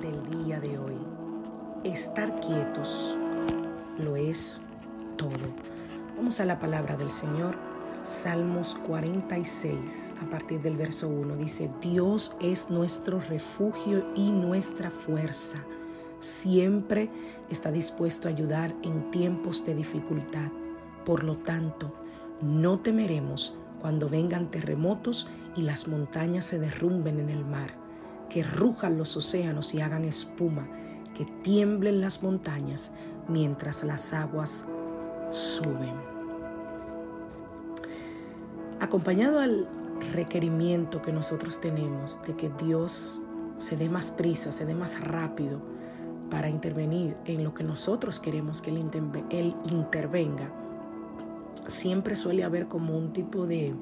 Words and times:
Del 0.00 0.24
día 0.24 0.58
de 0.58 0.78
hoy. 0.78 0.96
Estar 1.84 2.40
quietos 2.40 3.14
lo 3.98 4.16
es 4.16 4.62
todo. 5.18 5.34
Vamos 6.16 6.40
a 6.40 6.46
la 6.46 6.58
palabra 6.58 6.96
del 6.96 7.10
Señor. 7.10 7.56
Salmos 8.02 8.74
46, 8.86 10.14
a 10.22 10.30
partir 10.30 10.62
del 10.62 10.78
verso 10.78 11.08
1, 11.08 11.36
dice, 11.36 11.70
Dios 11.82 12.36
es 12.40 12.70
nuestro 12.70 13.20
refugio 13.20 14.06
y 14.14 14.32
nuestra 14.32 14.90
fuerza. 14.90 15.58
Siempre 16.20 17.10
está 17.50 17.70
dispuesto 17.70 18.28
a 18.28 18.30
ayudar 18.30 18.74
en 18.82 19.10
tiempos 19.10 19.66
de 19.66 19.74
dificultad. 19.74 20.50
Por 21.04 21.22
lo 21.22 21.36
tanto, 21.36 21.92
no 22.40 22.78
temeremos 22.78 23.58
cuando 23.82 24.08
vengan 24.08 24.50
terremotos 24.50 25.28
y 25.54 25.60
las 25.60 25.86
montañas 25.86 26.46
se 26.46 26.58
derrumben 26.58 27.20
en 27.20 27.28
el 27.28 27.44
mar 27.44 27.85
que 28.28 28.42
rujan 28.42 28.98
los 28.98 29.16
océanos 29.16 29.74
y 29.74 29.80
hagan 29.80 30.04
espuma, 30.04 30.68
que 31.14 31.24
tiemblen 31.42 32.00
las 32.00 32.22
montañas 32.22 32.92
mientras 33.28 33.82
las 33.84 34.12
aguas 34.12 34.66
suben. 35.30 35.94
Acompañado 38.80 39.40
al 39.40 39.66
requerimiento 40.12 41.00
que 41.00 41.12
nosotros 41.12 41.60
tenemos 41.60 42.20
de 42.26 42.36
que 42.36 42.50
Dios 42.62 43.22
se 43.56 43.76
dé 43.76 43.88
más 43.88 44.10
prisa, 44.10 44.52
se 44.52 44.66
dé 44.66 44.74
más 44.74 45.00
rápido 45.00 45.60
para 46.30 46.50
intervenir 46.50 47.16
en 47.24 47.44
lo 47.44 47.54
que 47.54 47.64
nosotros 47.64 48.20
queremos 48.20 48.60
que 48.60 48.70
Él, 48.70 49.56
intervenga, 49.70 50.52
siempre 51.66 52.16
suele 52.16 52.44
haber 52.44 52.68
como 52.68 52.96
un 52.96 53.12
tipo 53.12 53.46
de, 53.46 53.74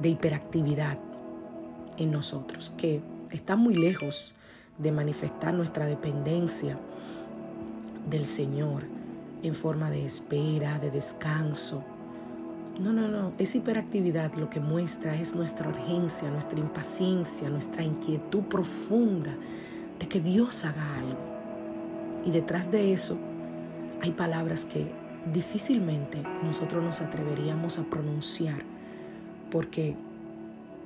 de 0.00 0.08
hiperactividad 0.08 0.98
en 1.98 2.10
nosotros, 2.10 2.72
que 2.76 3.02
está 3.30 3.56
muy 3.56 3.74
lejos 3.74 4.34
de 4.78 4.92
manifestar 4.92 5.54
nuestra 5.54 5.86
dependencia 5.86 6.78
del 8.08 8.24
Señor 8.26 8.84
en 9.42 9.54
forma 9.54 9.90
de 9.90 10.04
espera, 10.04 10.78
de 10.78 10.90
descanso. 10.90 11.84
No, 12.80 12.92
no, 12.92 13.08
no. 13.08 13.32
Esa 13.38 13.58
hiperactividad 13.58 14.34
lo 14.34 14.50
que 14.50 14.60
muestra 14.60 15.16
es 15.16 15.34
nuestra 15.34 15.68
urgencia, 15.68 16.30
nuestra 16.30 16.58
impaciencia, 16.58 17.48
nuestra 17.48 17.82
inquietud 17.82 18.42
profunda 18.44 19.34
de 19.98 20.08
que 20.08 20.20
Dios 20.20 20.64
haga 20.64 20.98
algo. 20.98 21.18
Y 22.24 22.30
detrás 22.30 22.70
de 22.70 22.92
eso 22.92 23.16
hay 24.02 24.10
palabras 24.10 24.66
que 24.66 24.92
difícilmente 25.32 26.22
nosotros 26.42 26.82
nos 26.82 27.00
atreveríamos 27.00 27.78
a 27.78 27.84
pronunciar 27.84 28.62
porque 29.50 29.96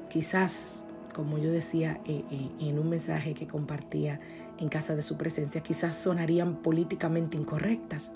quizás 0.08 0.84
como 1.14 1.38
yo 1.38 1.50
decía 1.50 2.00
eh, 2.04 2.24
eh, 2.30 2.50
en 2.60 2.78
un 2.78 2.88
mensaje 2.88 3.34
que 3.34 3.46
compartía 3.46 4.20
en 4.58 4.68
casa 4.68 4.94
de 4.94 5.02
su 5.02 5.16
presencia, 5.16 5.62
quizás 5.62 5.96
sonarían 5.96 6.56
políticamente 6.56 7.36
incorrectas 7.36 8.12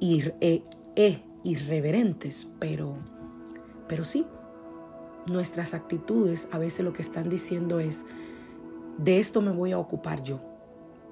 y 0.00 0.22
e, 0.40 0.62
e 0.96 1.22
irreverentes, 1.44 2.48
pero, 2.58 2.96
pero 3.88 4.04
sí, 4.04 4.26
nuestras 5.30 5.74
actitudes 5.74 6.48
a 6.52 6.58
veces 6.58 6.84
lo 6.84 6.92
que 6.92 7.02
están 7.02 7.28
diciendo 7.28 7.80
es, 7.80 8.04
de 8.98 9.18
esto 9.20 9.40
me 9.40 9.52
voy 9.52 9.72
a 9.72 9.78
ocupar 9.78 10.22
yo, 10.22 10.40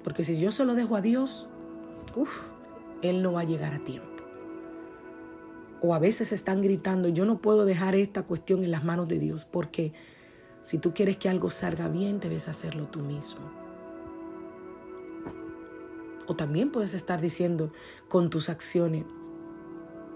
porque 0.03 0.23
si 0.23 0.39
yo 0.39 0.51
se 0.51 0.65
lo 0.65 0.75
dejo 0.75 0.95
a 0.95 1.01
Dios, 1.01 1.49
Él 3.01 3.21
no 3.21 3.33
va 3.33 3.41
a 3.41 3.45
llegar 3.45 3.73
a 3.73 3.79
tiempo. 3.79 4.07
O 5.81 5.93
a 5.93 5.99
veces 5.99 6.31
están 6.31 6.61
gritando, 6.61 7.07
yo 7.09 7.25
no 7.25 7.39
puedo 7.39 7.65
dejar 7.65 7.95
esta 7.95 8.23
cuestión 8.23 8.63
en 8.63 8.71
las 8.71 8.83
manos 8.83 9.07
de 9.07 9.19
Dios, 9.19 9.45
porque 9.45 9.93
si 10.67 10.79
tú 10.79 10.93
quieres 10.93 11.15
que 11.15 11.29
algo 11.29 11.49
salga 11.49 11.87
bien, 11.87 12.19
debes 12.19 12.49
hacerlo 12.49 12.87
tú 12.87 12.99
mismo. 12.99 13.49
O 16.27 16.35
también 16.35 16.73
puedes 16.73 16.93
estar 16.93 17.21
diciendo 17.21 17.71
con 18.09 18.29
tus 18.29 18.49
acciones, 18.49 19.05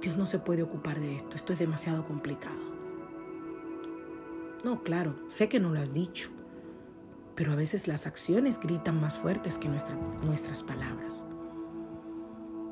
Dios 0.02 0.18
no 0.18 0.26
se 0.26 0.40
puede 0.40 0.62
ocupar 0.62 1.00
de 1.00 1.16
esto, 1.16 1.38
esto 1.38 1.54
es 1.54 1.60
demasiado 1.60 2.06
complicado. 2.06 2.60
No, 4.66 4.84
claro, 4.84 5.16
sé 5.28 5.48
que 5.48 5.62
no 5.62 5.70
lo 5.70 5.80
has 5.80 5.94
dicho, 5.94 6.32
pero 7.34 7.54
a 7.54 7.56
veces 7.56 7.88
las 7.88 8.06
acciones 8.06 8.60
gritan 8.60 9.00
más 9.00 9.20
fuertes 9.20 9.58
que 9.58 9.70
nuestras 9.70 10.64
palabras. 10.64 11.24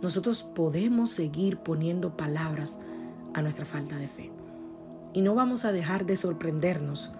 Nosotros 0.01 0.43
podemos 0.43 1.11
seguir 1.11 1.59
poniendo 1.59 2.17
palabras 2.17 2.77
a 3.33 3.41
nuestra 3.41 3.63
falta 3.63 3.95
de 3.95 4.09
fe 4.09 4.33
y 5.13 5.21
no 5.21 5.33
vamos 5.33 5.63
a 5.63 5.71
dejar 5.71 6.05
de 6.05 6.17
sorprendernos 6.17 7.13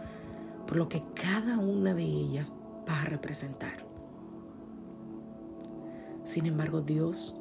por 0.70 0.78
lo 0.78 0.88
que 0.88 1.02
cada 1.16 1.58
una 1.58 1.96
de 1.96 2.04
ellas 2.04 2.54
va 2.88 3.02
a 3.02 3.06
representar. 3.06 3.88
Sin 6.24 6.46
embargo, 6.46 6.82
Dios, 6.82 7.36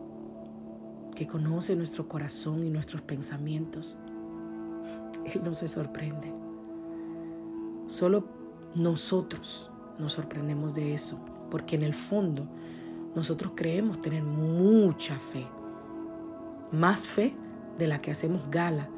que 1.14 1.26
conoce 1.26 1.76
nuestro 1.76 2.08
corazón 2.08 2.64
y 2.64 2.70
nuestros 2.70 3.02
pensamientos, 3.02 3.98
Él 5.26 5.42
no 5.44 5.52
se 5.52 5.68
sorprende. 5.68 6.32
Solo 7.86 8.24
nosotros 8.74 9.70
nos 9.98 10.14
sorprendemos 10.14 10.74
de 10.74 10.94
eso, 10.94 11.18
porque 11.50 11.76
en 11.76 11.82
el 11.82 11.92
fondo 11.92 12.48
nosotros 13.14 13.52
creemos 13.54 14.00
tener 14.00 14.22
mucha 14.22 15.16
fe, 15.16 15.46
más 16.72 17.06
fe 17.06 17.36
de 17.76 17.88
la 17.88 18.00
que 18.00 18.10
hacemos 18.10 18.50
gala 18.50 18.88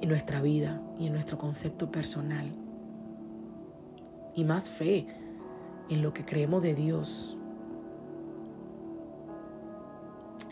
en 0.00 0.08
nuestra 0.08 0.40
vida 0.40 0.82
y 0.98 1.06
en 1.06 1.12
nuestro 1.12 1.38
concepto 1.38 1.90
personal. 1.90 2.67
Y 4.38 4.44
más 4.44 4.70
fe 4.70 5.04
en 5.88 6.00
lo 6.00 6.14
que 6.14 6.24
creemos 6.24 6.62
de 6.62 6.76
Dios. 6.76 7.36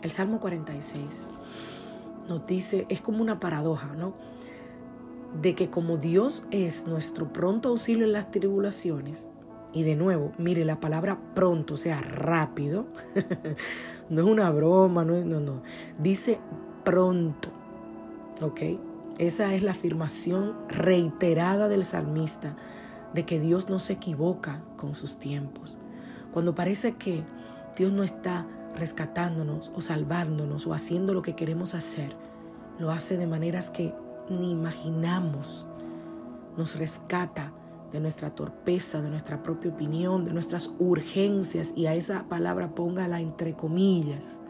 El 0.01 0.11
Salmo 0.11 0.41
46 0.41 1.31
nos 2.27 2.45
dice, 2.45 2.85
es 2.89 2.99
como 2.99 3.21
una 3.21 3.39
paradoja, 3.39 3.95
¿no? 3.95 4.13
De 5.41 5.55
que 5.55 5.69
como 5.69 5.95
Dios 5.95 6.47
es 6.51 6.85
nuestro 6.85 7.31
pronto 7.31 7.69
auxilio 7.69 8.03
en 8.03 8.11
las 8.11 8.29
tribulaciones, 8.29 9.29
y 9.71 9.83
de 9.83 9.95
nuevo, 9.95 10.33
mire 10.37 10.65
la 10.65 10.81
palabra 10.81 11.21
pronto, 11.33 11.75
o 11.75 11.77
sea, 11.77 12.01
rápido, 12.01 12.87
no 14.09 14.21
es 14.21 14.27
una 14.27 14.49
broma, 14.49 15.05
no 15.05 15.15
es, 15.15 15.25
no, 15.25 15.39
no, 15.39 15.63
dice 15.97 16.41
pronto, 16.83 17.53
¿ok? 18.41 18.61
Esa 19.17 19.55
es 19.55 19.63
la 19.63 19.71
afirmación 19.71 20.57
reiterada 20.67 21.69
del 21.69 21.85
salmista 21.85 22.57
de 23.17 23.25
que 23.25 23.39
Dios 23.39 23.67
no 23.67 23.79
se 23.79 23.93
equivoca 23.93 24.63
con 24.77 24.93
sus 24.93 25.17
tiempos. 25.17 25.79
Cuando 26.31 26.53
parece 26.53 26.97
que 26.97 27.23
Dios 27.75 27.91
no 27.91 28.03
está 28.03 28.47
rescatándonos 28.75 29.71
o 29.73 29.81
salvándonos 29.81 30.67
o 30.67 30.73
haciendo 30.75 31.15
lo 31.15 31.23
que 31.23 31.35
queremos 31.35 31.73
hacer, 31.73 32.15
lo 32.77 32.91
hace 32.91 33.17
de 33.17 33.25
maneras 33.25 33.71
que 33.71 33.91
ni 34.29 34.51
imaginamos. 34.51 35.65
Nos 36.57 36.77
rescata 36.77 37.51
de 37.91 37.99
nuestra 37.99 38.35
torpeza, 38.35 39.01
de 39.01 39.09
nuestra 39.09 39.41
propia 39.41 39.71
opinión, 39.71 40.23
de 40.23 40.33
nuestras 40.33 40.69
urgencias, 40.77 41.73
y 41.75 41.87
a 41.87 41.95
esa 41.95 42.29
palabra 42.29 42.75
póngala 42.75 43.19
entre 43.19 43.55
comillas, 43.55 44.41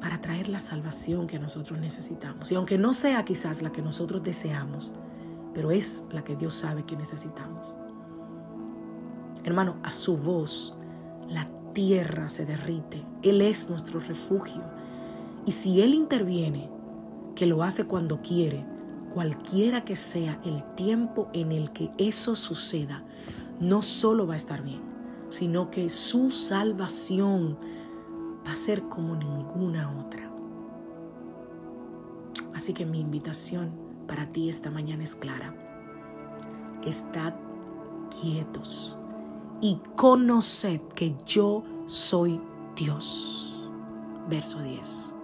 para 0.00 0.20
traer 0.20 0.48
la 0.48 0.60
salvación 0.60 1.26
que 1.26 1.40
nosotros 1.40 1.80
necesitamos. 1.80 2.52
Y 2.52 2.54
aunque 2.54 2.78
no 2.78 2.92
sea 2.92 3.24
quizás 3.24 3.62
la 3.62 3.72
que 3.72 3.82
nosotros 3.82 4.22
deseamos, 4.22 4.92
pero 5.54 5.70
es 5.70 6.04
la 6.10 6.24
que 6.24 6.36
Dios 6.36 6.54
sabe 6.54 6.84
que 6.84 6.96
necesitamos. 6.96 7.76
Hermano, 9.44 9.76
a 9.82 9.92
su 9.92 10.16
voz 10.16 10.76
la 11.28 11.46
tierra 11.72 12.28
se 12.28 12.44
derrite. 12.44 13.04
Él 13.22 13.40
es 13.40 13.70
nuestro 13.70 14.00
refugio. 14.00 14.62
Y 15.46 15.52
si 15.52 15.82
Él 15.82 15.94
interviene, 15.94 16.70
que 17.34 17.46
lo 17.46 17.62
hace 17.62 17.84
cuando 17.84 18.22
quiere, 18.22 18.64
cualquiera 19.12 19.84
que 19.84 19.96
sea 19.96 20.40
el 20.44 20.62
tiempo 20.74 21.28
en 21.32 21.52
el 21.52 21.72
que 21.72 21.90
eso 21.98 22.36
suceda, 22.36 23.04
no 23.60 23.82
solo 23.82 24.26
va 24.26 24.34
a 24.34 24.38
estar 24.38 24.62
bien, 24.62 24.82
sino 25.28 25.70
que 25.70 25.90
su 25.90 26.30
salvación 26.30 27.58
va 28.46 28.52
a 28.52 28.56
ser 28.56 28.82
como 28.84 29.16
ninguna 29.16 29.92
otra. 29.98 30.30
Así 32.54 32.72
que 32.72 32.86
mi 32.86 33.00
invitación 33.00 33.83
para 34.06 34.32
ti 34.32 34.48
esta 34.48 34.70
mañana 34.70 35.04
es 35.04 35.16
clara. 35.16 35.54
Estad 36.84 37.34
quietos 38.20 38.98
y 39.60 39.80
conoced 39.96 40.80
que 40.94 41.14
yo 41.26 41.64
soy 41.86 42.40
Dios. 42.76 43.70
Verso 44.28 44.60
10. 44.60 45.14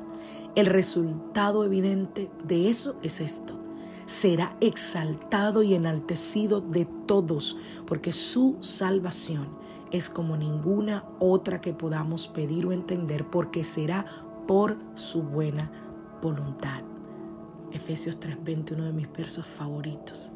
El 0.56 0.66
resultado 0.66 1.64
evidente 1.64 2.30
de 2.44 2.68
eso 2.68 2.96
es 3.02 3.20
esto. 3.20 3.58
Será 4.06 4.56
exaltado 4.60 5.62
y 5.62 5.74
enaltecido 5.74 6.60
de 6.60 6.86
todos, 7.06 7.56
porque 7.86 8.10
su 8.12 8.56
salvación 8.60 9.48
es 9.92 10.10
como 10.10 10.36
ninguna 10.36 11.04
otra 11.20 11.60
que 11.60 11.72
podamos 11.72 12.26
pedir 12.28 12.66
o 12.66 12.72
entender, 12.72 13.28
porque 13.30 13.62
será 13.62 14.06
por 14.46 14.78
su 14.94 15.22
buena 15.22 15.70
voluntad. 16.20 16.89
Efesios 17.72 18.18
3:20, 18.18 18.74
uno 18.74 18.84
de 18.84 18.92
mis 18.92 19.10
versos 19.12 19.46
favoritos. 19.46 20.32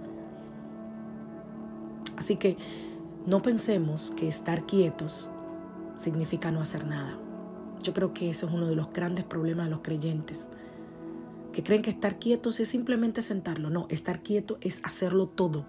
Así 2.16 2.36
que 2.36 2.56
no 3.26 3.42
pensemos 3.42 4.12
que 4.16 4.28
estar 4.28 4.66
quietos 4.66 5.30
significa 5.96 6.50
no 6.50 6.60
hacer 6.60 6.86
nada. 6.86 7.18
Yo 7.82 7.92
creo 7.92 8.12
que 8.14 8.30
eso 8.30 8.46
es 8.46 8.52
uno 8.52 8.66
de 8.66 8.76
los 8.76 8.92
grandes 8.92 9.24
problemas 9.24 9.66
de 9.66 9.70
los 9.70 9.80
creyentes, 9.80 10.48
que 11.52 11.62
creen 11.62 11.82
que 11.82 11.90
estar 11.90 12.18
quietos 12.18 12.60
es 12.60 12.68
simplemente 12.68 13.22
sentarlo. 13.22 13.70
No, 13.70 13.86
estar 13.90 14.22
quieto 14.22 14.58
es 14.60 14.80
hacerlo 14.84 15.28
todo. 15.28 15.66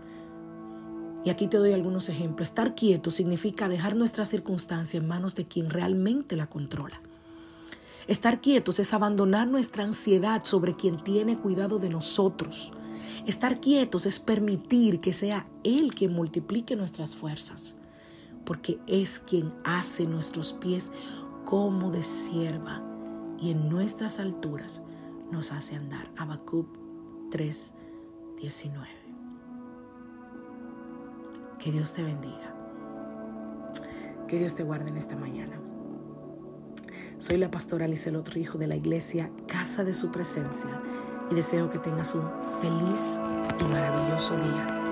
Y 1.23 1.29
aquí 1.29 1.47
te 1.47 1.57
doy 1.57 1.73
algunos 1.73 2.09
ejemplos. 2.09 2.49
Estar 2.49 2.75
quieto 2.75 3.11
significa 3.11 3.67
dejar 3.69 3.95
nuestra 3.95 4.25
circunstancia 4.25 4.99
en 4.99 5.07
manos 5.07 5.35
de 5.35 5.45
quien 5.45 5.69
realmente 5.69 6.35
la 6.35 6.47
controla. 6.47 7.01
Estar 8.07 8.39
quietos 8.39 8.79
es 8.79 8.93
abandonar 8.93 9.47
nuestra 9.47 9.83
ansiedad 9.83 10.43
sobre 10.43 10.75
quien 10.75 11.03
tiene 11.03 11.37
cuidado 11.39 11.79
de 11.79 11.89
nosotros. 11.89 12.71
Estar 13.25 13.59
quietos 13.59 14.05
es 14.05 14.19
permitir 14.19 14.99
que 14.99 15.11
sea 15.11 15.47
Él 15.63 15.95
quien 15.95 16.13
multiplique 16.13 16.75
nuestras 16.75 17.15
fuerzas, 17.15 17.77
porque 18.45 18.79
es 18.85 19.19
quien 19.19 19.53
hace 19.63 20.05
nuestros 20.05 20.53
pies 20.53 20.91
como 21.45 21.89
de 21.89 22.03
sierva 22.03 22.83
y 23.39 23.49
en 23.51 23.69
nuestras 23.69 24.19
alturas 24.19 24.83
nos 25.31 25.51
hace 25.51 25.75
andar. 25.75 26.11
Habacuc 26.15 26.67
3, 27.31 27.73
19. 28.39 28.87
Que 31.57 31.71
Dios 31.71 31.93
te 31.93 32.03
bendiga. 32.03 32.53
Que 34.27 34.37
Dios 34.37 34.53
te 34.53 34.63
guarde 34.63 34.89
en 34.89 34.97
esta 34.97 35.15
mañana. 35.15 35.64
Soy 37.17 37.37
la 37.37 37.49
pastora 37.49 37.87
Lizelot 37.87 38.27
Rijo 38.27 38.57
de 38.57 38.67
la 38.67 38.75
iglesia 38.75 39.31
Casa 39.47 39.85
de 39.85 39.93
Su 39.93 40.11
Presencia 40.11 40.81
y 41.31 41.35
deseo 41.35 41.69
que 41.69 41.79
tengas 41.79 42.13
un 42.13 42.29
feliz 42.61 43.21
y 43.57 43.63
maravilloso 43.63 44.35
día. 44.35 44.84